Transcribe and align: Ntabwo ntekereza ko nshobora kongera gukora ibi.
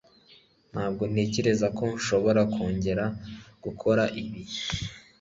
Ntabwo 0.71 1.03
ntekereza 1.11 1.67
ko 1.77 1.83
nshobora 1.97 2.41
kongera 2.53 3.05
gukora 3.63 4.03
ibi. 4.21 4.41